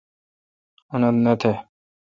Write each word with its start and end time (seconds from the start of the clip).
اُنت 0.93 1.15
نہ 1.23 1.33
تہ۔ 1.41 1.51